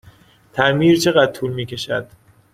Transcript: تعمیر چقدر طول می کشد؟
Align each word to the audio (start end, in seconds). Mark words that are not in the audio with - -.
تعمیر 0.53 0.99
چقدر 0.99 1.31
طول 1.31 1.53
می 1.53 1.65
کشد؟ 1.65 2.07